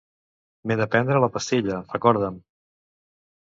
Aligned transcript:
M'he 0.69 0.77
de 0.79 0.87
prendre 0.95 1.21
la 1.25 1.31
pastilla, 1.37 1.79
recorda'm. 1.95 2.43